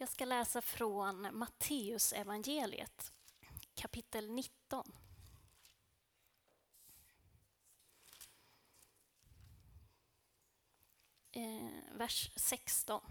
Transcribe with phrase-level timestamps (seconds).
[0.00, 3.12] Jag ska läsa från Matteus evangeliet,
[3.74, 4.92] kapitel 19.
[11.32, 13.02] Eh, vers 16.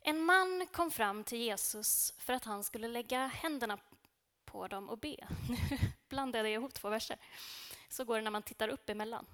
[0.00, 3.78] En man kom fram till Jesus för att han skulle lägga händerna
[4.44, 5.16] på dem och be.
[5.48, 7.18] Nu blandade jag ihop två verser.
[7.88, 9.26] Så går det när man tittar upp emellan.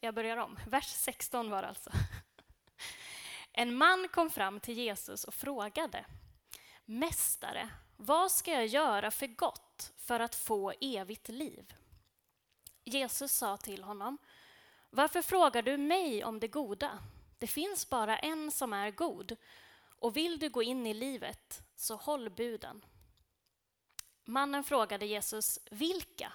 [0.00, 0.58] Jag börjar om.
[0.66, 1.90] Vers 16 var det alltså.
[3.60, 6.04] En man kom fram till Jesus och frågade
[6.84, 11.74] Mästare, vad ska jag göra för gott för att få evigt liv?
[12.84, 14.18] Jesus sa till honom
[14.90, 16.98] Varför frågar du mig om det goda?
[17.38, 19.36] Det finns bara en som är god
[19.98, 22.84] och vill du gå in i livet, så håll buden.
[24.24, 26.32] Mannen frågade Jesus, vilka?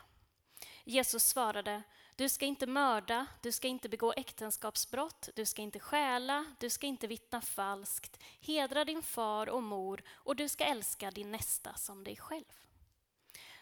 [0.84, 1.84] Jesus svarade,
[2.16, 6.88] du ska inte mörda, du ska inte begå äktenskapsbrott, du ska inte stjäla, du ska
[6.88, 12.04] inte vittna falskt, hedra din far och mor och du ska älska din nästa som
[12.04, 12.46] dig själv.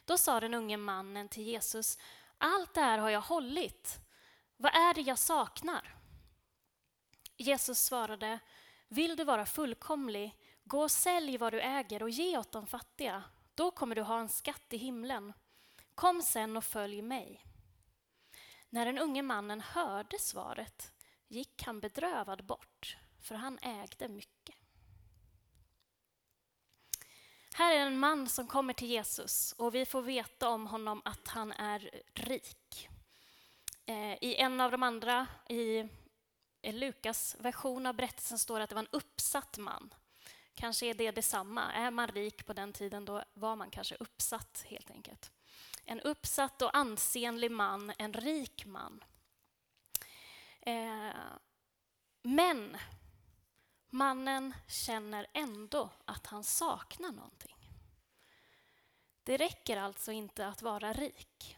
[0.06, 1.98] Då sa den unge mannen till Jesus,
[2.38, 4.00] allt det här har jag hållit.
[4.58, 5.96] Vad är det jag saknar?
[7.38, 8.40] Jesus svarade,
[8.88, 13.24] vill du vara fullkomlig, gå och sälj vad du äger och ge åt de fattiga.
[13.56, 15.34] Då kommer du ha en skatt i himlen.
[15.96, 17.46] Kom sen och följ mig.
[18.74, 20.92] När den unge mannen hörde svaret
[21.28, 24.56] gick han bedrövad bort, för han ägde mycket.
[27.54, 31.28] Här är en man som kommer till Jesus och vi får veta om honom att
[31.28, 32.90] han är rik.
[33.86, 35.90] Eh, I en av de andra, i
[36.64, 39.94] Lukas version av berättelsen står det att det var en uppsatt man.
[40.62, 41.72] Kanske är det detsamma.
[41.72, 45.32] Är man rik på den tiden, då var man kanske uppsatt helt enkelt.
[45.86, 49.04] En uppsatt och ansenlig man, en rik man.
[50.62, 51.12] Eh,
[52.22, 52.78] men
[53.90, 57.56] mannen känner ändå att han saknar någonting.
[59.24, 61.58] Det räcker alltså inte att vara rik.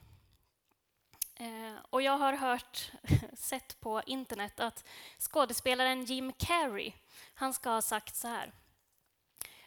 [1.36, 2.92] Eh, och jag har hört,
[3.34, 4.86] sett på internet att
[5.20, 6.94] skådespelaren Jim Carrey,
[7.34, 8.54] han ska ha sagt så här.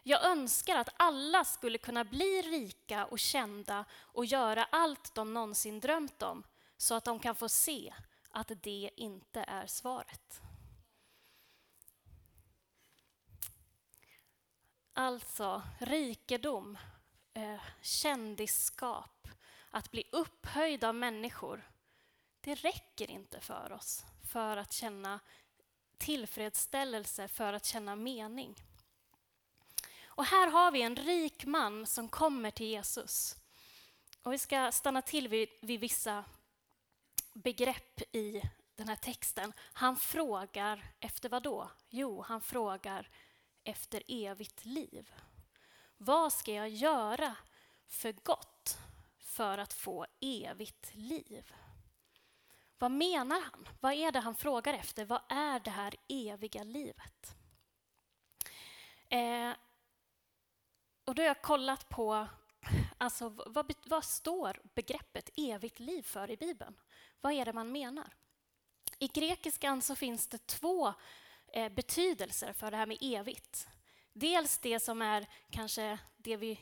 [0.09, 5.81] Jag önskar att alla skulle kunna bli rika och kända och göra allt de någonsin
[5.81, 6.43] drömt om
[6.77, 7.94] så att de kan få se
[8.31, 10.41] att det inte är svaret.
[14.93, 16.78] Alltså, rikedom,
[17.34, 19.28] eh, kändisskap,
[19.71, 21.71] att bli upphöjd av människor,
[22.41, 25.21] det räcker inte för oss för att känna
[25.99, 28.55] tillfredsställelse, för att känna mening.
[30.16, 33.37] Och här har vi en rik man som kommer till Jesus.
[34.22, 36.25] Och vi ska stanna till vid, vid vissa
[37.32, 38.43] begrepp i
[38.75, 39.53] den här texten.
[39.59, 41.71] Han frågar efter vad då?
[41.88, 43.10] Jo, han frågar
[43.65, 45.12] efter evigt liv.
[45.97, 47.37] Vad ska jag göra
[47.87, 48.78] för gott
[49.19, 51.54] för att få evigt liv?
[52.78, 53.69] Vad menar han?
[53.81, 55.04] Vad är det han frågar efter?
[55.04, 57.34] Vad är det här eviga livet?
[59.09, 59.53] Eh,
[61.06, 62.28] och då har jag kollat på
[62.99, 66.75] alltså, vad, vad står begreppet evigt liv för i Bibeln.
[67.21, 68.15] Vad är det man menar?
[68.99, 70.95] I grekiskan så finns det två
[71.53, 73.69] eh, betydelser för det här med evigt.
[74.12, 76.61] Dels det som är kanske det vi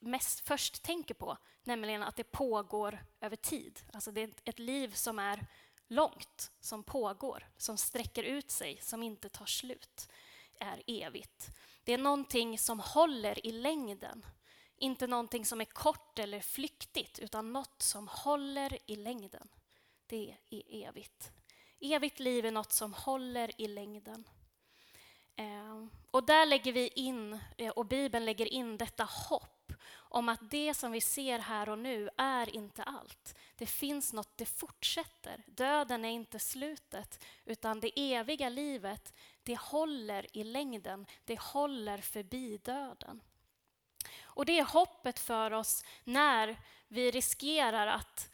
[0.00, 3.80] mest först tänker på, nämligen att det pågår över tid.
[3.92, 5.46] Alltså det är ett liv som är
[5.88, 10.08] långt, som pågår, som sträcker ut sig, som inte tar slut,
[10.60, 11.50] är evigt.
[11.84, 14.26] Det är någonting som håller i längden.
[14.76, 19.48] Inte någonting som är kort eller flyktigt, utan något som håller i längden.
[20.06, 21.32] Det är evigt.
[21.80, 24.28] Evigt liv är något som håller i längden.
[25.36, 30.50] Eh, och där lägger vi in, eh, och Bibeln lägger in detta hopp om att
[30.50, 33.34] det som vi ser här och nu är inte allt.
[33.56, 35.42] Det finns något, det fortsätter.
[35.46, 39.14] Döden är inte slutet, utan det eviga livet,
[39.50, 41.06] det håller i längden.
[41.24, 43.20] Det håller förbi döden.
[44.22, 46.56] Och det är hoppet för oss när
[46.88, 48.30] vi riskerar att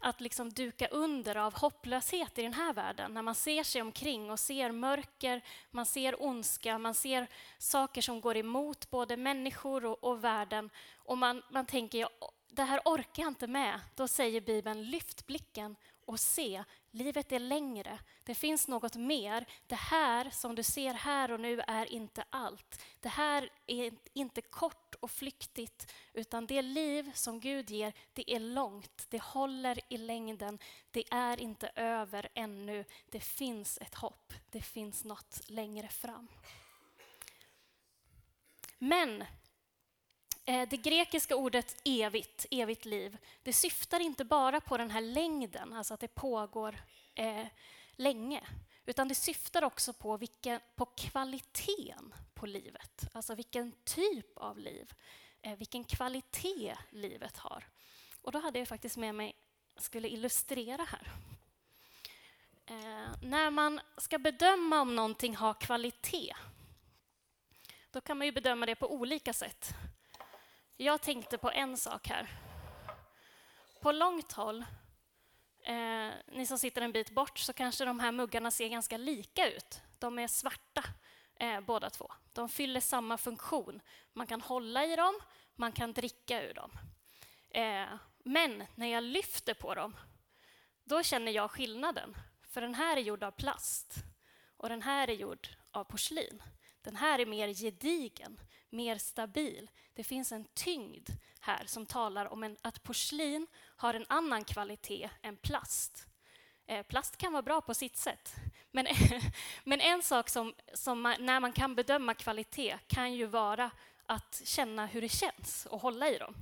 [0.00, 3.14] att liksom duka under av hopplöshet i den här världen.
[3.14, 7.26] När man ser sig omkring och ser mörker, man ser ondska, man ser
[7.58, 10.70] saker som går emot både människor och, och världen.
[10.96, 12.10] Och man, man tänker, ja,
[12.48, 13.80] det här orkar jag inte med.
[13.94, 15.76] Då säger Bibeln, lyft blicken
[16.06, 17.98] och se, livet är längre.
[18.24, 19.46] Det finns något mer.
[19.66, 22.82] Det här som du ser här och nu är inte allt.
[23.00, 28.40] Det här är inte kort och flyktigt, utan det liv som Gud ger, det är
[28.40, 29.06] långt.
[29.08, 30.58] Det håller i längden.
[30.90, 32.84] Det är inte över ännu.
[33.10, 34.32] Det finns ett hopp.
[34.50, 36.28] Det finns något längre fram.
[38.78, 39.24] Men
[40.44, 45.72] Eh, det grekiska ordet evigt, evigt liv, det syftar inte bara på den här längden,
[45.72, 46.76] alltså att det pågår
[47.14, 47.46] eh,
[47.92, 48.40] länge,
[48.86, 54.92] utan det syftar också på, vilken, på kvaliteten på livet, alltså vilken typ av liv,
[55.42, 57.64] eh, vilken kvalitet livet har.
[58.22, 59.34] Och då hade jag faktiskt med mig,
[59.76, 61.12] skulle illustrera här.
[62.66, 66.34] Eh, när man ska bedöma om någonting har kvalitet,
[67.90, 69.74] då kan man ju bedöma det på olika sätt.
[70.76, 72.28] Jag tänkte på en sak här.
[73.80, 74.64] På långt håll,
[75.64, 79.50] eh, ni som sitter en bit bort, så kanske de här muggarna ser ganska lika
[79.50, 79.80] ut.
[79.98, 80.84] De är svarta
[81.36, 82.12] eh, båda två.
[82.32, 83.80] De fyller samma funktion.
[84.12, 85.14] Man kan hålla i dem,
[85.54, 86.70] man kan dricka ur dem.
[87.50, 89.96] Eh, men när jag lyfter på dem,
[90.84, 92.16] då känner jag skillnaden.
[92.42, 93.94] För den här är gjord av plast
[94.56, 96.42] och den här är gjord av porslin.
[96.84, 98.40] Den här är mer gedigen,
[98.70, 99.70] mer stabil.
[99.94, 101.10] Det finns en tyngd
[101.40, 103.46] här som talar om en, att porslin
[103.76, 106.06] har en annan kvalitet än plast.
[106.66, 108.34] Eh, plast kan vara bra på sitt sätt,
[108.70, 108.86] men,
[109.64, 113.70] men en sak som, som man, när man kan bedöma kvalitet kan ju vara
[114.06, 116.34] att känna hur det känns och hålla i dem.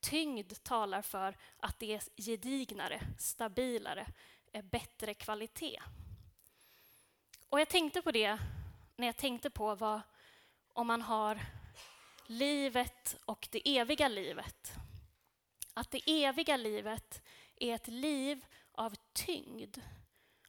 [0.00, 4.06] Tyngd talar för att det är gedignare, stabilare,
[4.52, 5.80] eh, bättre kvalitet.
[7.48, 8.38] Och jag tänkte på det
[9.00, 10.00] när jag tänkte på vad
[10.72, 11.40] om man har
[12.26, 14.72] livet och det eviga livet.
[15.74, 17.22] Att det eviga livet
[17.56, 19.78] är ett liv av tyngd,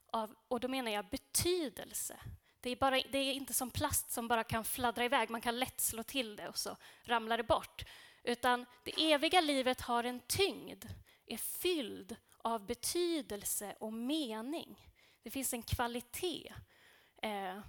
[0.06, 2.20] av, och då menar jag betydelse.
[2.60, 5.58] Det är, bara, det är inte som plast som bara kan fladdra iväg, man kan
[5.58, 7.84] lätt slå till det och så ramlar det bort.
[8.22, 10.84] Utan det eviga livet har en tyngd,
[11.26, 14.88] är fylld av betydelse och mening.
[15.22, 16.52] Det finns en kvalitet
[17.22, 17.60] eh,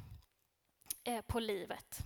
[1.03, 2.00] Eh, på livet.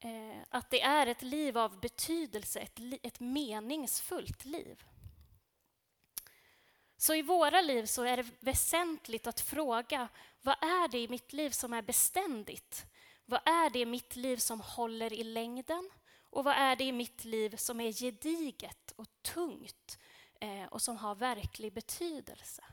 [0.00, 4.84] Eh, att det är ett liv av betydelse, ett, ett meningsfullt liv.
[6.96, 10.08] Så i våra liv så är det väsentligt att fråga
[10.42, 12.86] vad är det i mitt liv som är beständigt?
[13.24, 15.90] Vad är det i mitt liv som håller i längden?
[16.30, 19.98] Och vad är det i mitt liv som är gediget och tungt
[20.40, 22.64] eh, och som har verklig betydelse?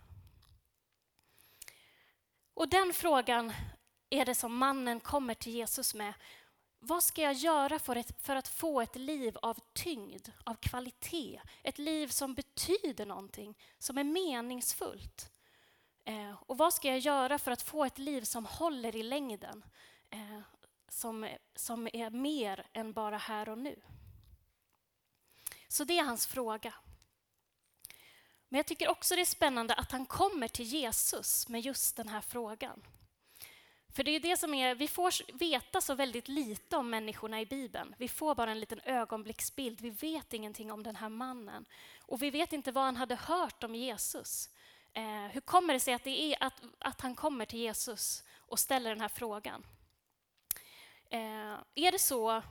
[2.53, 3.53] Och den frågan
[4.09, 6.13] är det som mannen kommer till Jesus med
[6.79, 11.41] vad ska jag göra för, ett, för att få ett liv av tyngd, av kvalitet?
[11.63, 15.31] Ett liv som betyder någonting, som är meningsfullt.
[16.05, 19.65] Eh, och vad ska jag göra för att få ett liv som håller i längden?
[20.09, 20.39] Eh,
[20.89, 23.81] som, som är mer än bara här och nu.
[25.67, 26.73] Så det är hans fråga.
[28.51, 32.07] Men jag tycker också det är spännande att han kommer till Jesus med just den
[32.07, 32.81] här frågan.
[33.89, 37.45] För det är det som är, vi får veta så väldigt lite om människorna i
[37.45, 37.95] Bibeln.
[37.97, 39.81] Vi får bara en liten ögonblicksbild.
[39.81, 41.65] Vi vet ingenting om den här mannen.
[42.05, 44.49] Och vi vet inte vad han hade hört om Jesus.
[44.93, 48.59] Eh, hur kommer det sig att, det är att, att han kommer till Jesus och
[48.59, 49.65] ställer den här frågan?
[51.09, 52.43] Eh, är det så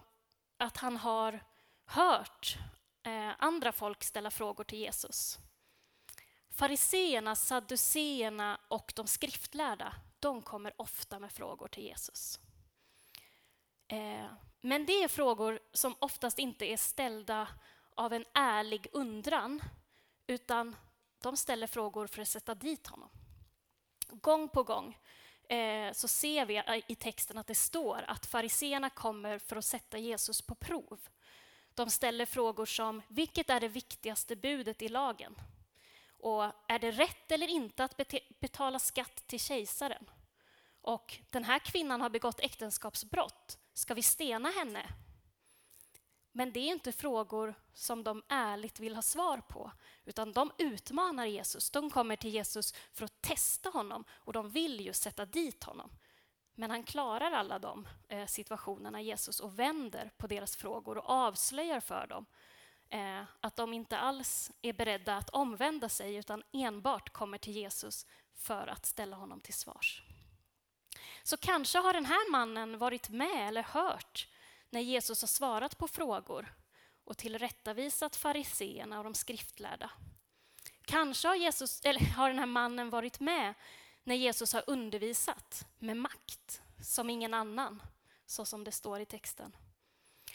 [0.57, 1.45] att han har
[1.85, 2.57] hört
[3.03, 5.39] eh, andra folk ställa frågor till Jesus?
[6.61, 12.41] Fariseerna, sadduceerna och de skriftlärda de kommer ofta med frågor till Jesus.
[13.89, 14.27] Eh,
[14.61, 17.49] men det är frågor som oftast inte är ställda
[17.95, 19.63] av en ärlig undran,
[20.27, 20.77] utan
[21.23, 23.09] de ställer frågor för att sätta dit honom.
[24.09, 24.99] Gång på gång
[25.49, 29.99] eh, så ser vi i texten att det står att fariseerna kommer för att sätta
[29.99, 31.01] Jesus på prov.
[31.75, 35.37] De ställer frågor som, vilket är det viktigaste budet i lagen?
[36.23, 38.01] Och är det rätt eller inte att
[38.41, 40.11] betala skatt till kejsaren?
[40.83, 43.59] Och den här kvinnan har begått äktenskapsbrott.
[43.73, 44.87] Ska vi stena henne?
[46.33, 49.73] Men det är inte frågor som de ärligt vill ha svar på,
[50.05, 51.71] utan de utmanar Jesus.
[51.71, 55.91] De kommer till Jesus för att testa honom och de vill ju sätta dit honom.
[56.55, 61.81] Men han klarar alla de eh, situationerna, Jesus, och vänder på deras frågor och avslöjar
[61.81, 62.27] för dem
[62.91, 68.07] eh, att de inte alls är beredda att omvända sig utan enbart kommer till Jesus
[68.35, 70.03] för att ställa honom till svars.
[71.23, 74.29] Så kanske har den här mannen varit med eller hört
[74.71, 76.55] när Jesus har svarat på frågor
[77.05, 79.91] och tillrättavisat fariseerna och de skriftlärda.
[80.85, 83.55] Kanske har, Jesus, eller har den här mannen varit med
[84.05, 87.83] när Jesus har undervisat med makt som ingen annan,
[88.27, 89.57] så som det står i texten.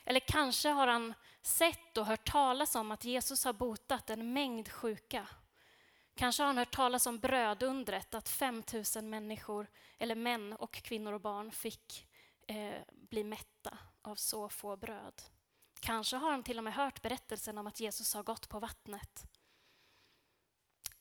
[0.05, 4.71] Eller kanske har han sett och hört talas om att Jesus har botat en mängd
[4.71, 5.27] sjuka.
[6.15, 8.63] Kanske har han hört talas om brödundret, att 5
[8.95, 12.07] 000 människor, eller män och kvinnor och barn fick
[12.47, 15.21] eh, bli mätta av så få bröd.
[15.79, 19.24] Kanske har han till och med hört berättelsen om att Jesus har gått på vattnet.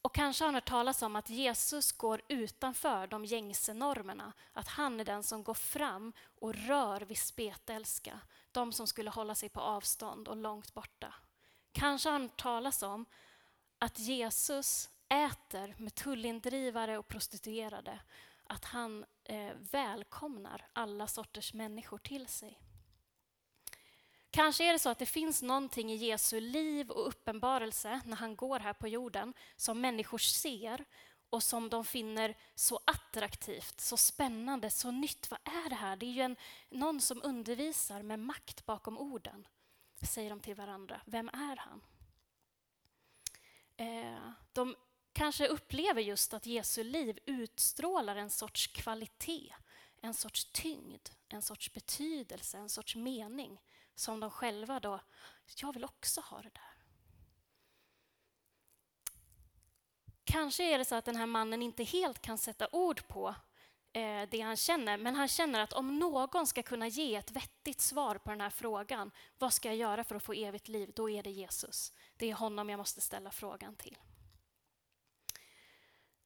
[0.03, 4.33] Och kanske har han hört talas om att Jesus går utanför de gängse normerna.
[4.53, 8.21] Att han är den som går fram och rör vid spetälska.
[8.55, 11.15] De som skulle hålla sig på avstånd och långt borta.
[11.73, 13.07] Kanske har han hört talas om
[13.79, 18.01] att Jesus äter med tullindrivare och prostituerade.
[18.47, 22.61] Att han eh, välkomnar alla sorters människor till sig.
[24.31, 28.37] Kanske är det så att det finns någonting i Jesu liv och uppenbarelse när han
[28.37, 30.85] går här på jorden som människor ser
[31.35, 35.31] och som de finner så attraktivt, så spännande, så nytt.
[35.31, 35.97] Vad är det här?
[35.97, 36.37] Det är ju en,
[36.69, 39.47] någon som undervisar med makt bakom orden,
[40.03, 41.01] säger de till varandra.
[41.05, 41.81] Vem är han?
[43.77, 44.77] Eh, de
[45.13, 49.55] kanske upplever just att Jesu liv utstrålar en sorts kvalitet,
[50.01, 53.61] en sorts tyngd, en sorts betydelse, en sorts mening
[53.95, 55.01] som de själva då,
[55.57, 56.74] jag vill också ha det där.
[60.35, 63.35] Kanske är det så att den här mannen inte helt kan sätta ord på
[63.93, 67.81] eh, det han känner, men han känner att om någon ska kunna ge ett vettigt
[67.81, 70.93] svar på den här frågan, vad ska jag göra för att få evigt liv?
[70.95, 71.93] Då är det Jesus.
[72.17, 73.97] Det är honom jag måste ställa frågan till.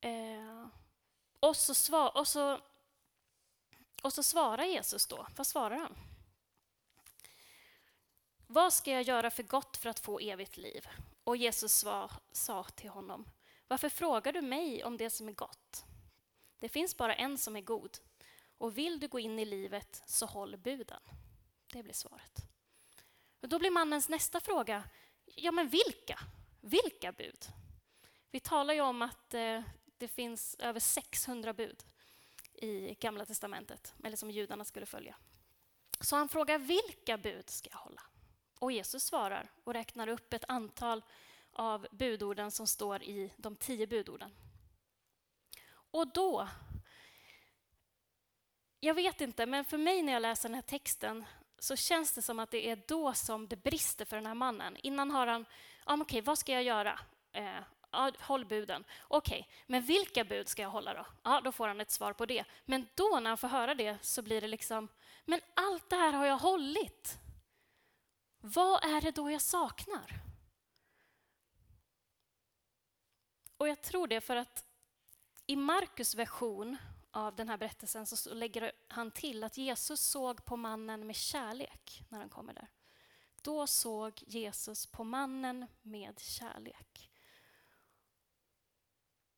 [0.01, 0.67] Eh,
[1.41, 2.61] och, så svar, och, så,
[4.03, 5.27] och så svarar Jesus då.
[5.37, 5.97] Vad svarar han?
[8.47, 10.89] Vad ska jag göra för gott för att få evigt liv?
[11.25, 13.29] Och Jesus svar, sa till honom,
[13.69, 15.85] varför frågar du mig om det som är gott?
[16.59, 17.99] Det finns bara en som är god.
[18.59, 21.01] Och vill du gå in i livet, så håll buden.
[21.73, 22.39] Det blir svaret.
[23.41, 24.85] Och då blir mannens nästa fråga,
[25.25, 26.19] ja men vilka?
[26.61, 27.47] Vilka bud?
[28.31, 29.63] Vi talar ju om att eh,
[29.99, 31.85] det finns över 600 bud
[32.55, 35.17] i Gamla testamentet, eller som judarna skulle följa.
[36.01, 38.03] Så han frågar, vilka bud ska jag hålla?
[38.59, 41.03] Och Jesus svarar och räknar upp ett antal
[41.59, 44.31] av budorden som står i de tio budorden.
[45.91, 46.49] Och då...
[48.81, 51.25] Jag vet inte, men för mig när jag läser den här texten
[51.59, 54.77] så känns det som att det är då som det brister för den här mannen.
[54.83, 55.45] Innan har han,
[55.87, 57.01] ja, okej, vad ska jag göra?
[57.33, 57.61] Eh,
[57.91, 58.85] ja, håll buden.
[59.09, 61.07] Okej, men vilka bud ska jag hålla då?
[61.23, 62.45] Ja, då får han ett svar på det.
[62.65, 64.89] Men då när han får höra det så blir det liksom,
[65.25, 67.19] men allt det här har jag hållit.
[68.41, 70.28] Vad är det då jag saknar?
[73.59, 74.65] Och jag tror det för att
[75.47, 76.77] i Markus version
[77.11, 82.03] av den här berättelsen så lägger han till att Jesus såg på mannen med kärlek
[82.09, 82.69] när han kommer där.
[83.43, 87.11] Då såg Jesus på mannen med kärlek.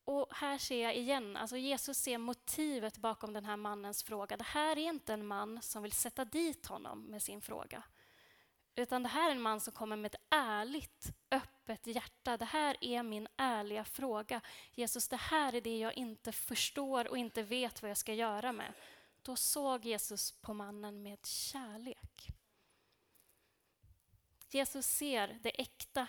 [0.04, 4.36] Och här ser jag igen, alltså Jesus ser motivet bakom den här mannens fråga.
[4.36, 7.82] Det här är inte en man som vill sätta dit honom med sin fråga.
[8.74, 12.36] Utan det här är en man som kommer med ett ärligt, öppet hjärta.
[12.36, 14.40] Det här är min ärliga fråga.
[14.72, 18.52] Jesus, det här är det jag inte förstår och inte vet vad jag ska göra
[18.52, 18.72] med.
[19.22, 22.28] Då såg Jesus på mannen med kärlek.
[24.48, 26.06] Jesus ser det äkta.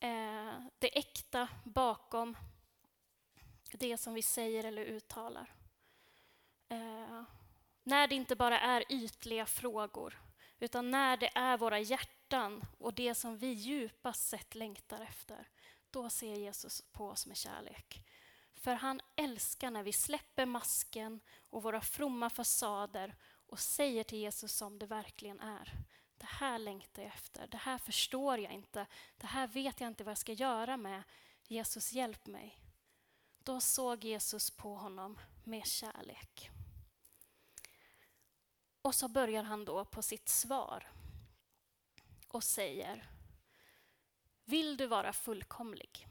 [0.00, 2.36] Eh, det äkta bakom
[3.72, 5.54] det som vi säger eller uttalar.
[6.68, 7.22] Eh,
[7.82, 10.18] när det inte bara är ytliga frågor
[10.62, 15.48] utan när det är våra hjärtan och det som vi djupast sett längtar efter,
[15.90, 18.06] då ser Jesus på oss med kärlek.
[18.54, 23.14] För han älskar när vi släpper masken och våra fromma fasader
[23.46, 25.72] och säger till Jesus som det verkligen är.
[26.18, 30.04] Det här längtar jag efter, det här förstår jag inte, det här vet jag inte
[30.04, 31.02] vad jag ska göra med.
[31.48, 32.58] Jesus, hjälp mig.
[33.38, 36.50] Då såg Jesus på honom med kärlek.
[38.82, 40.86] Och så börjar han då på sitt svar
[42.28, 43.08] och säger
[44.44, 46.06] Vill du vara fullkomlig?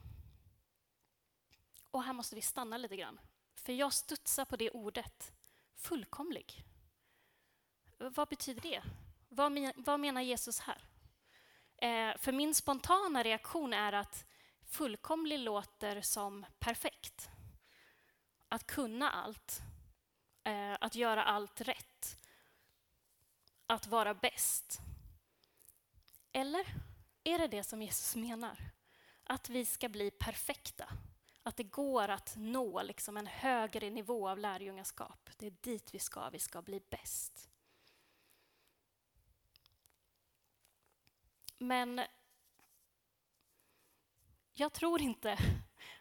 [1.91, 3.19] Och här måste vi stanna lite grann,
[3.55, 5.33] för jag studsar på det ordet.
[5.75, 6.63] Fullkomlig.
[7.97, 8.83] Vad betyder det?
[9.29, 10.83] Vad, men, vad menar Jesus här?
[11.77, 14.25] Eh, för min spontana reaktion är att
[14.65, 17.29] fullkomlig låter som perfekt.
[18.49, 19.61] Att kunna allt,
[20.43, 22.20] eh, att göra allt rätt
[23.71, 24.79] att vara bäst?
[26.31, 26.65] Eller
[27.23, 28.71] är det det som Jesus menar?
[29.31, 30.89] att vi ska bli perfekta.
[31.43, 35.29] Att det går att nå liksom en högre nivå av lärjungaskap.
[35.37, 37.49] Det är dit vi ska, vi ska bli bäst.
[41.57, 42.01] Men
[44.53, 45.37] jag tror inte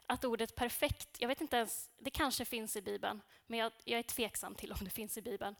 [0.06, 3.98] att ordet perfekt, jag vet inte ens, det kanske finns i Bibeln, men jag, jag
[3.98, 5.56] är tveksam till om det finns i Bibeln.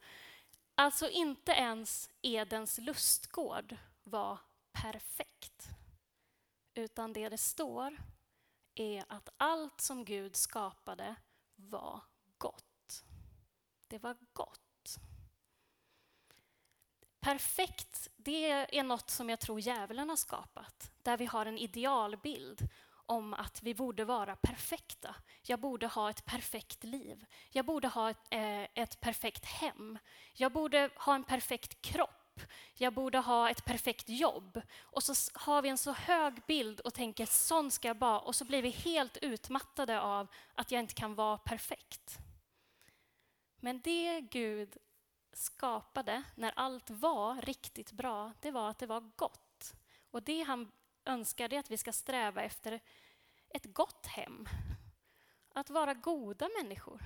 [0.81, 4.39] Alltså inte ens Edens lustgård var
[4.73, 5.69] perfekt.
[6.75, 7.97] Utan det det står
[8.75, 11.15] är att allt som Gud skapade
[11.57, 12.01] var
[12.39, 13.05] gott.
[13.89, 14.99] Det var gott.
[17.21, 20.93] Perfekt, det är något som jag tror djävulen har skapat.
[21.03, 22.69] Där vi har en idealbild
[23.11, 25.14] om att vi borde vara perfekta.
[25.43, 27.26] Jag borde ha ett perfekt liv.
[27.50, 29.99] Jag borde ha ett, eh, ett perfekt hem.
[30.35, 32.40] Jag borde ha en perfekt kropp.
[32.75, 34.61] Jag borde ha ett perfekt jobb.
[34.81, 38.35] Och så har vi en så hög bild och tänker sån ska jag vara och
[38.35, 42.19] så blir vi helt utmattade av att jag inte kan vara perfekt.
[43.57, 44.76] Men det Gud
[45.33, 49.75] skapade när allt var riktigt bra, det var att det var gott.
[50.11, 50.73] Och det han
[51.11, 52.81] önskar är att vi ska sträva efter
[53.49, 54.49] ett gott hem.
[55.52, 57.02] Att vara goda människor.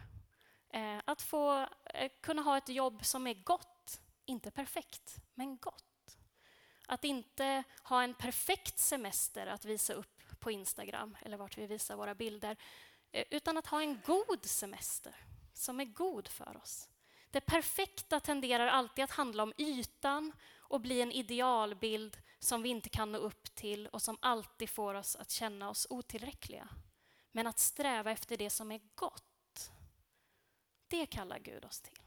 [0.70, 6.18] Eh, att få eh, kunna ha ett jobb som är gott, inte perfekt, men gott.
[6.86, 11.96] Att inte ha en perfekt semester att visa upp på Instagram eller vart vi visar
[11.96, 12.56] våra bilder,
[13.12, 15.14] eh, utan att ha en god semester
[15.52, 16.88] som är god för oss.
[17.30, 22.88] Det perfekta tenderar alltid att handla om ytan och bli en idealbild som vi inte
[22.88, 26.68] kan nå upp till och som alltid får oss att känna oss otillräckliga.
[27.32, 29.70] Men att sträva efter det som är gott,
[30.88, 31.98] det kallar Gud oss till.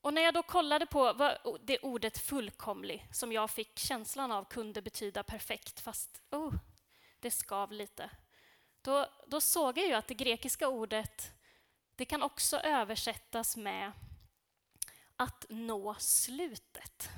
[0.00, 4.44] Och när jag då kollade på vad det ordet fullkomlig, som jag fick känslan av
[4.44, 6.54] kunde betyda perfekt, fast oh,
[7.20, 8.10] det skav lite.
[8.82, 11.32] Då, då såg jag ju att det grekiska ordet,
[11.94, 13.92] det kan också översättas med
[15.16, 17.10] att nå slutet.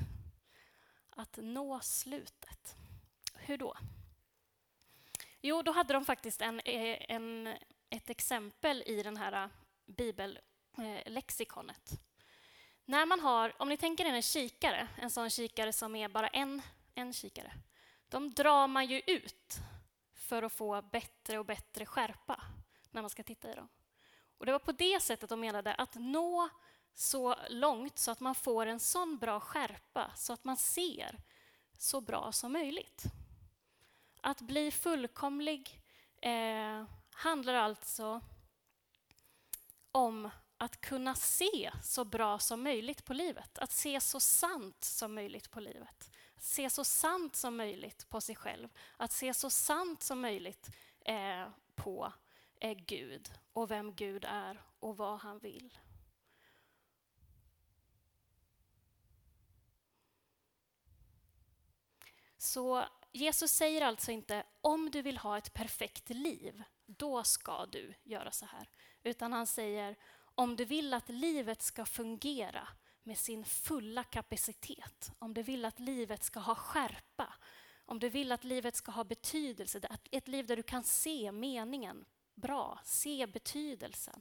[1.18, 2.76] Att nå slutet.
[3.34, 3.76] Hur då?
[5.40, 7.46] Jo, då hade de faktiskt en, eh, en,
[7.90, 9.50] ett exempel i den här eh,
[9.86, 11.92] bibellexikonet.
[11.92, 11.98] Eh,
[12.84, 16.28] när man har, om ni tänker er en kikare, en sån kikare som är bara
[16.28, 16.62] en,
[16.94, 17.52] en kikare.
[18.08, 19.58] De drar man ju ut
[20.14, 22.42] för att få bättre och bättre skärpa
[22.90, 23.68] när man ska titta i dem.
[24.38, 26.48] Och Det var på det sättet de menade att nå
[26.98, 31.18] så långt så att man får en sån bra skärpa så att man ser
[31.76, 33.04] så bra som möjligt.
[34.20, 35.80] Att bli fullkomlig
[36.22, 38.20] eh, handlar alltså
[39.92, 43.58] om att kunna se så bra som möjligt på livet.
[43.58, 46.10] Att se så sant som möjligt på livet.
[46.36, 48.68] Att se så sant som möjligt på sig själv.
[48.96, 52.12] Att se så sant som möjligt eh, på
[52.60, 55.78] eh, Gud och vem Gud är och vad han vill.
[62.48, 67.94] Så Jesus säger alltså inte om du vill ha ett perfekt liv, då ska du
[68.04, 68.68] göra så här.
[69.02, 69.96] Utan han säger
[70.34, 72.68] om du vill att livet ska fungera
[73.02, 77.34] med sin fulla kapacitet, om du vill att livet ska ha skärpa,
[77.84, 79.80] om du vill att livet ska ha betydelse,
[80.10, 84.20] ett liv där du kan se meningen bra, se betydelsen.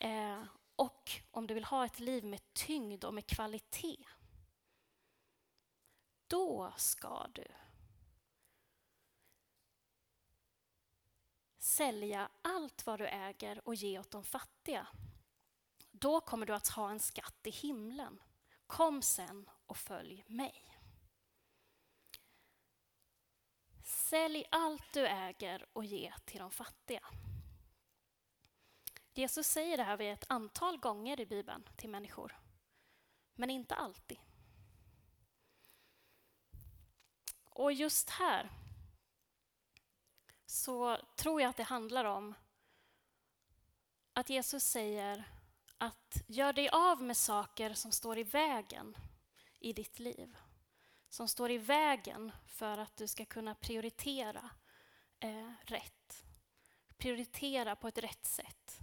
[0.00, 0.42] Eh,
[0.76, 4.04] och om du vill ha ett liv med tyngd och med kvalitet,
[6.28, 7.46] då ska du
[11.58, 14.86] sälja allt vad du äger och ge åt de fattiga.
[15.90, 18.22] Då kommer du att ha en skatt i himlen.
[18.66, 20.64] Kom sen och följ mig.
[23.84, 27.06] Sälj allt du äger och ge till de fattiga.
[29.12, 32.38] Jesus säger det här vid ett antal gånger i Bibeln till människor,
[33.34, 34.18] men inte alltid.
[37.58, 38.50] Och just här
[40.46, 42.34] så tror jag att det handlar om
[44.12, 45.24] att Jesus säger
[45.78, 48.96] att gör dig av med saker som står i vägen
[49.58, 50.36] i ditt liv.
[51.08, 54.50] Som står i vägen för att du ska kunna prioritera
[55.20, 56.24] eh, rätt.
[56.96, 58.78] Prioritera på ett rätt sätt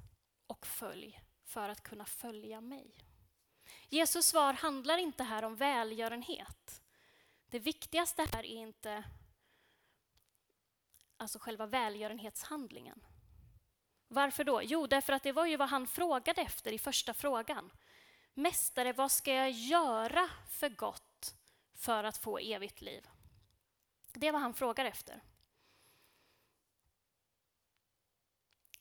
[0.47, 2.95] och följ för att kunna följa mig.
[3.89, 6.81] Jesus svar handlar inte här om välgörenhet.
[7.55, 9.03] Det viktigaste här är inte
[11.17, 13.05] alltså själva välgörenhetshandlingen.
[14.07, 14.61] Varför då?
[14.63, 17.71] Jo, därför att det var ju vad han frågade efter i första frågan.
[18.33, 21.35] Mästare, vad ska jag göra för gott
[21.75, 23.07] för att få evigt liv?
[24.13, 25.21] Det är vad han frågar efter.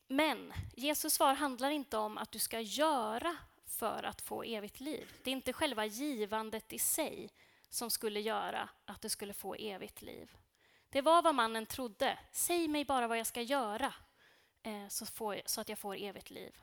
[0.06, 5.12] Men Jesus svar handlar inte om att du ska göra för att få evigt liv.
[5.24, 7.30] Det är inte själva givandet i sig
[7.74, 10.36] som skulle göra att du skulle få evigt liv.
[10.88, 12.18] Det var vad mannen trodde.
[12.32, 13.94] Säg mig bara vad jag ska göra
[14.62, 16.56] eh, så, får, så att jag får evigt liv.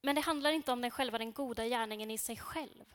[0.00, 2.94] Men det handlar inte om den själva den goda gärningen i sig själv.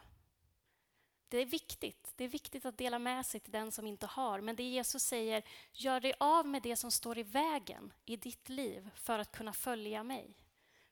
[1.28, 2.14] Det är viktigt.
[2.16, 4.42] Det är viktigt att dela med sig till den som inte har.
[4.42, 8.50] Men det Jesus säger, gör dig av med det som står i vägen i ditt
[8.50, 10.38] liv för att kunna följa mig.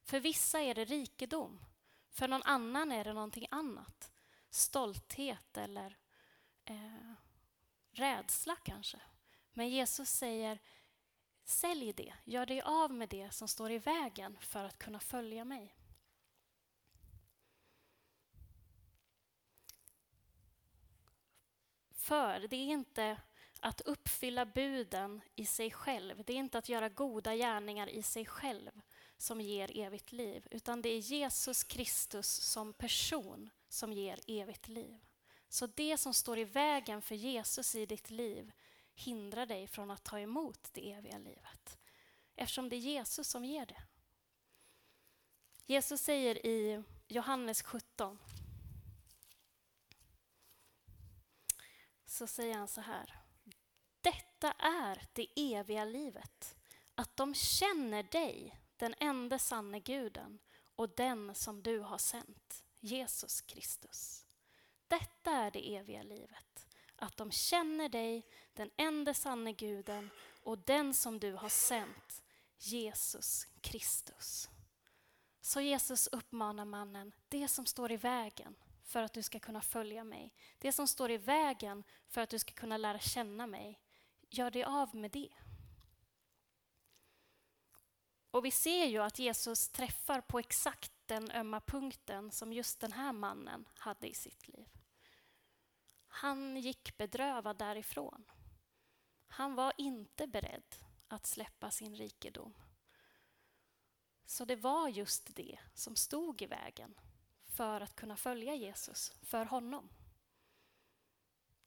[0.04, 1.60] För vissa är det rikedom.
[2.10, 4.07] För någon annan är det någonting annat.
[4.50, 5.98] Stolthet eller
[6.66, 7.14] eh,
[7.92, 9.00] rädsla kanske.
[9.54, 10.60] Men Jesus säger,
[11.44, 12.14] sälj det.
[12.24, 15.76] Gör dig av med det som står i vägen för att kunna följa mig.
[21.92, 23.18] För det är inte
[23.60, 26.24] att uppfylla buden i sig själv.
[26.24, 28.82] Det är inte att göra goda gärningar i sig själv
[29.18, 35.00] som ger evigt liv, utan det är Jesus Kristus som person som ger evigt liv.
[35.50, 38.52] Så det som står i vägen för Jesus i ditt liv
[38.94, 41.80] hindrar dig från att ta emot det eviga livet.
[42.36, 43.84] Eftersom det är Jesus som ger det.
[45.66, 48.20] Jesus säger i Johannes 17
[52.06, 53.14] så säger han så här.
[54.02, 56.56] Detta är det eviga livet,
[56.96, 60.40] att de känner dig, den enda sanne guden
[60.76, 64.26] och den som du har sänt, Jesus Kristus.
[64.88, 70.10] Detta är det eviga livet, att de känner dig, den enda sanne guden
[70.43, 72.23] och den som du har sänt,
[72.58, 74.50] Jesus Kristus.
[75.41, 80.04] Så Jesus uppmanar mannen, det som står i vägen, för att du ska kunna följa
[80.04, 80.34] mig.
[80.58, 83.80] Det som står i vägen för att du ska kunna lära känna mig,
[84.30, 85.34] gör dig av med det.
[88.32, 92.91] Och vi ser ju att Jesus träffar på exakt den ömma punkten som just den
[92.91, 94.67] här mannen hade i sitt liv.
[96.08, 98.32] Han gick bedrövad därifrån.
[99.28, 100.76] Han var inte beredd
[101.08, 102.54] att släppa sin rikedom.
[104.26, 107.00] Så det var just det som stod i vägen
[107.43, 109.89] för att kunna följa Jesus för honom.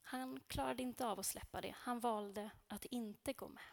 [0.03, 1.75] Han klarade inte av att släppa det.
[1.77, 3.65] Han valde att inte gå med.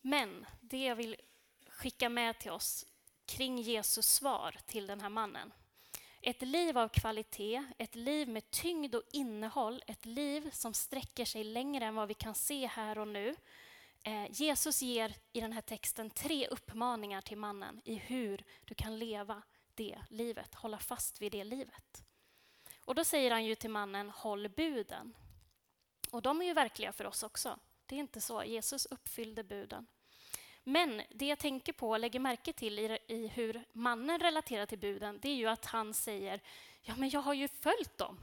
[0.00, 1.16] Men det jag vill
[1.82, 2.86] skicka med till oss
[3.26, 5.52] kring Jesus svar till den här mannen.
[6.20, 11.44] Ett liv av kvalitet, ett liv med tyngd och innehåll, ett liv som sträcker sig
[11.44, 13.36] längre än vad vi kan se här och nu,
[14.04, 18.98] Eh, Jesus ger i den här texten tre uppmaningar till mannen i hur du kan
[18.98, 19.42] leva
[19.74, 22.04] det livet, hålla fast vid det livet.
[22.84, 25.14] Och då säger han ju till mannen, håll buden.
[26.10, 27.58] Och de är ju verkliga för oss också.
[27.86, 28.44] Det är inte så.
[28.44, 29.86] Jesus uppfyllde buden.
[30.64, 34.78] Men det jag tänker på och lägger märke till i, i hur mannen relaterar till
[34.78, 36.40] buden, det är ju att han säger,
[36.82, 38.18] ja men jag har ju följt dem.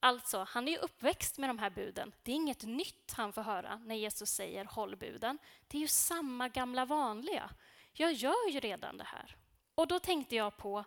[0.00, 2.12] Alltså, han är ju uppväxt med de här buden.
[2.22, 5.38] Det är inget nytt han får höra när Jesus säger håll buden.
[5.68, 7.50] Det är ju samma gamla vanliga.
[7.92, 9.36] Jag gör ju redan det här.
[9.74, 10.84] Och då tänkte jag på,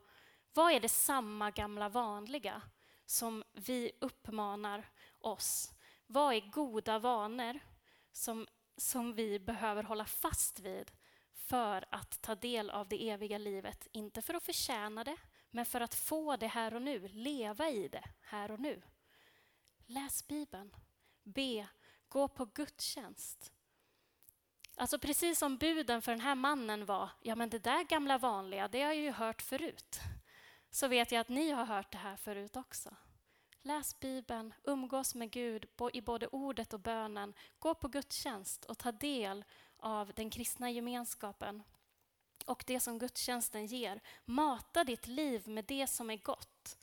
[0.53, 2.61] vad är det samma gamla vanliga
[3.05, 5.73] som vi uppmanar oss?
[6.07, 7.59] Vad är goda vanor
[8.11, 8.47] som,
[8.81, 10.91] som vi behöver hålla fast vid
[11.33, 13.87] för att ta del av det eviga livet?
[13.91, 15.17] Inte för att förtjäna det,
[15.51, 18.81] men för att få det här och nu, leva i det här och nu.
[19.85, 20.75] Läs Bibeln.
[21.23, 21.67] Be.
[22.07, 23.51] Gå på gudstjänst.
[24.75, 28.67] Alltså precis som buden för den här mannen var, ja men det där gamla vanliga,
[28.67, 29.99] det har jag ju hört förut.
[30.69, 32.95] Så vet jag att ni har hört det här förut också.
[33.63, 37.33] Läs Bibeln, umgås med Gud i både ordet och bönen.
[37.59, 39.45] Gå på gudstjänst och ta del
[39.77, 41.63] av den kristna gemenskapen
[42.45, 44.01] och det som gudstjänsten ger.
[44.25, 46.77] Mata ditt liv med det som är gott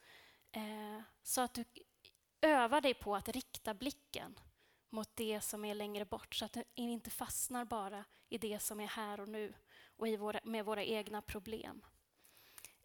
[0.52, 1.64] eh, så att du
[2.40, 4.40] övar dig på att rikta blicken
[4.90, 8.80] mot det som är längre bort så att du inte fastnar bara i det som
[8.80, 9.54] är här och nu
[9.96, 11.82] och i våra, med våra egna problem.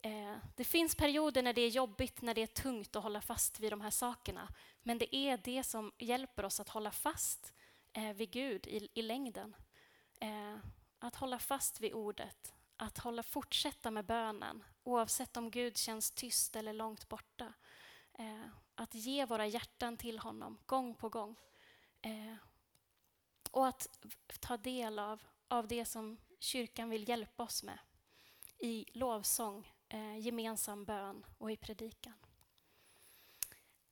[0.05, 3.59] Eh, det finns perioder när det är jobbigt, när det är tungt att hålla fast
[3.59, 4.53] vid de här sakerna.
[4.81, 7.53] Men det är det som hjälper oss att hålla fast
[7.93, 9.55] eh, vid Gud i, i längden.
[10.19, 10.57] Eh,
[10.99, 16.55] att hålla fast vid ordet, att hålla, fortsätta med bönen oavsett om Gud känns tyst
[16.55, 17.53] eller långt borta.
[18.13, 21.35] Eh, att ge våra hjärtan till honom gång på gång.
[22.01, 22.35] Eh,
[23.51, 23.87] och att
[24.39, 27.79] ta del av, av det som kyrkan vill hjälpa oss med
[28.63, 32.13] i lovsång, eh, gemensam bön och i predikan.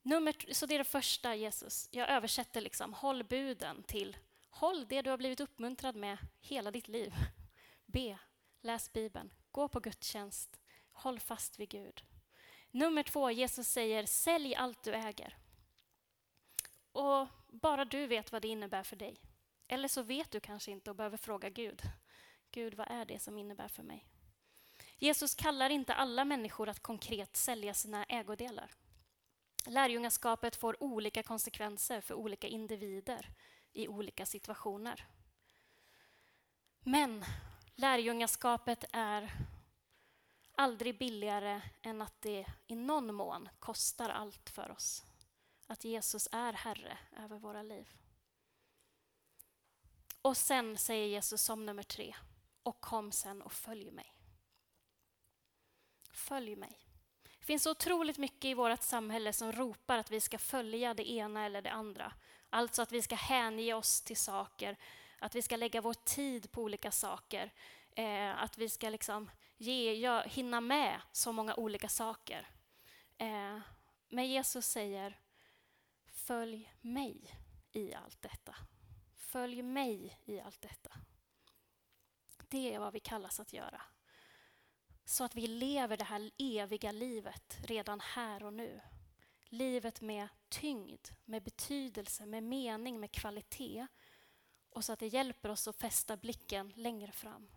[0.02, 1.90] Nummer, så det är det första Jesus.
[1.92, 4.18] Jag översätter liksom, håll buden till
[4.50, 7.14] håll det du har blivit uppmuntrad med hela ditt liv.
[7.86, 8.20] Be,
[8.62, 10.60] läs Bibeln, gå på gudstjänst,
[10.92, 12.04] håll fast vid Gud.
[12.72, 15.38] Nummer två, Jesus säger sälj allt du äger.
[16.92, 19.22] Och bara du vet vad det innebär för dig.
[19.68, 21.82] Eller så vet du kanske inte och behöver fråga Gud.
[22.52, 24.08] Gud, vad är det som innebär för mig?
[25.04, 28.72] Jesus kallar inte alla människor att konkret sälja sina ägodelar.
[29.66, 33.30] Lärjungaskapet får olika konsekvenser för olika individer
[33.74, 35.08] i olika situationer.
[36.80, 37.26] Men
[37.76, 39.32] lärjungaskapet är
[40.52, 45.04] aldrig billigare än att det i någon mån kostar allt för oss.
[45.68, 47.90] Att Jesus är Herre över våra liv.
[50.22, 52.16] Och sen säger Jesus som nummer tre,
[52.64, 54.21] och kom sen och följ mig.
[56.12, 56.80] Följ mig.
[57.40, 61.46] Det finns otroligt mycket i vårt samhälle som ropar att vi ska följa det ena
[61.46, 62.14] eller det andra.
[62.50, 64.78] Alltså att vi ska hänge oss till saker,
[65.20, 67.54] att vi ska lägga vår tid på olika saker.
[67.92, 72.48] Eh, att vi ska liksom ge, gör, hinna med så många olika saker.
[73.18, 73.60] Eh,
[74.10, 75.20] men Jesus säger,
[76.08, 77.36] följ mig
[77.72, 78.56] i allt detta.
[79.16, 80.92] Följ mig i allt detta.
[82.50, 83.82] Det är vad vi kallas att göra.
[85.12, 88.82] Så att vi lever det här eviga livet redan här och nu.
[89.46, 93.88] Livet med tyngd, med betydelse, med mening, med kvalitet.
[94.70, 97.50] Och så att det hjälper oss att fästa blicken längre fram.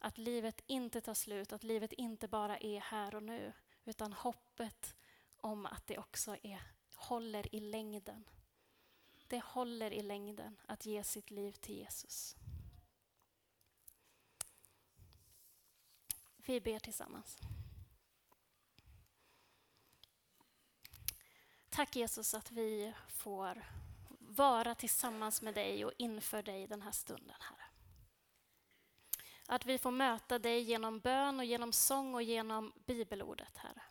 [0.00, 3.52] Att livet inte tar slut, att livet inte bara är här och nu.
[3.84, 4.96] Utan hoppet
[5.36, 6.62] om att det också är,
[6.94, 8.24] håller i längden.
[9.26, 12.36] Det håller i längden att ge sitt liv till Jesus.
[16.46, 17.38] Vi ber tillsammans.
[21.70, 23.64] Tack Jesus att vi får
[24.18, 27.64] vara tillsammans med dig och inför dig den här stunden, Herre.
[29.46, 33.82] Att vi får möta dig genom bön och genom sång och genom bibelordet, Herre.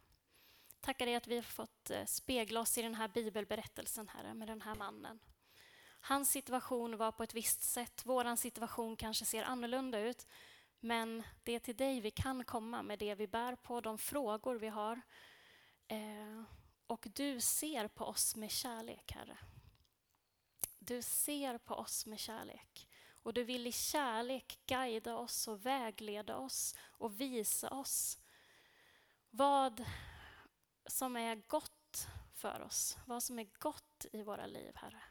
[0.82, 4.48] Tackar dig att vi har fått eh, spegla oss i den här bibelberättelsen, Herre, med
[4.48, 5.20] den här mannen.
[6.02, 10.28] Hans situation var på ett visst sätt, vår situation kanske ser annorlunda ut,
[10.80, 14.56] men det är till dig vi kan komma med det vi bär på, de frågor
[14.56, 15.02] vi har.
[15.88, 16.44] Eh,
[16.88, 19.38] och du ser på oss med kärlek, Herre.
[20.80, 22.90] Du ser på oss med kärlek.
[23.24, 28.20] Och du vill i kärlek guida oss och vägleda oss och visa oss
[29.30, 29.86] vad
[30.86, 35.04] som är gott för oss, vad som är gott i våra liv, Herre.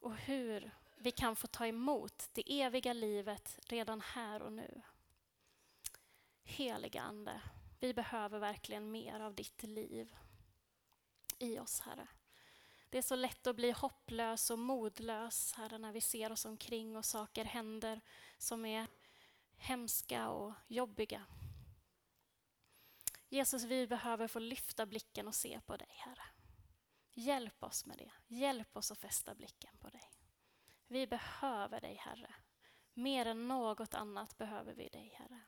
[0.00, 4.82] Och hur vi kan få ta emot det eviga livet redan här och nu.
[6.42, 7.40] Heliga Ande,
[7.80, 10.16] vi behöver verkligen mer av ditt liv
[11.38, 12.08] i oss, Herre.
[12.90, 16.96] Det är så lätt att bli hopplös och modlös, Herre, när vi ser oss omkring
[16.96, 18.00] och saker händer
[18.38, 18.86] som är
[19.56, 21.26] hemska och jobbiga.
[23.28, 26.24] Jesus, vi behöver få lyfta blicken och se på dig, Herre.
[27.12, 28.12] Hjälp oss med det.
[28.34, 30.10] Hjälp oss att fästa blicken på dig.
[30.86, 32.34] Vi behöver dig, Herre.
[32.94, 35.40] Mer än något annat behöver vi dig, Herre.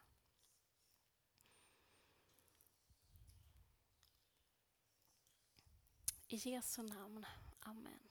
[6.26, 7.26] I Jesu namn.
[7.60, 8.08] Amen.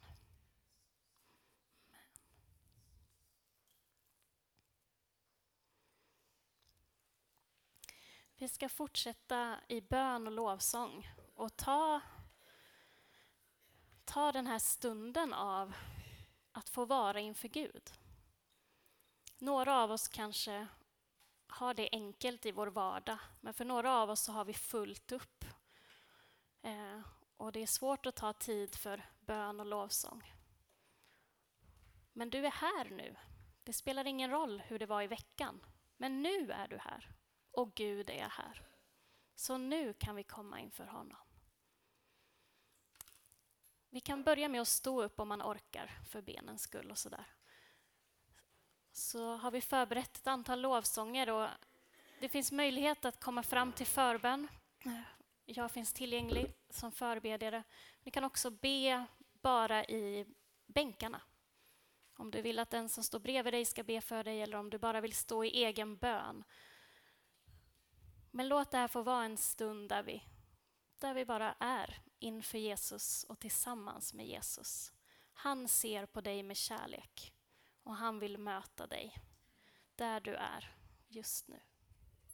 [8.39, 12.01] Vi ska fortsätta i bön och lovsång och ta,
[14.05, 15.73] ta den här stunden av
[16.57, 17.91] att få vara inför Gud.
[19.37, 20.67] Några av oss kanske
[21.47, 25.11] har det enkelt i vår vardag, men för några av oss så har vi fullt
[25.11, 25.45] upp.
[26.61, 26.99] Eh,
[27.37, 30.33] och det är svårt att ta tid för bön och lovsång.
[32.13, 33.15] Men du är här nu.
[33.63, 35.65] Det spelar ingen roll hur det var i veckan,
[35.97, 37.15] men nu är du här.
[37.51, 38.67] Och Gud är här.
[39.35, 41.26] Så nu kan vi komma inför honom.
[43.89, 47.25] Vi kan börja med att stå upp om man orkar för benens skull och sådär.
[48.91, 51.49] Så har vi förberett ett antal lovsånger och
[52.19, 54.47] det finns möjlighet att komma fram till förbön.
[55.45, 57.63] Jag finns tillgänglig som förbedjare.
[58.03, 59.05] Ni kan också be
[59.41, 60.25] bara i
[60.65, 61.21] bänkarna.
[62.15, 64.69] Om du vill att den som står bredvid dig ska be för dig eller om
[64.69, 66.43] du bara vill stå i egen bön.
[68.31, 70.23] Men låt det här få vara en stund där vi,
[70.99, 74.93] där vi bara är inför Jesus och tillsammans med Jesus.
[75.33, 77.33] Han ser på dig med kärlek
[77.83, 79.17] och han vill möta dig
[79.95, 80.75] där du är
[81.07, 81.59] just nu.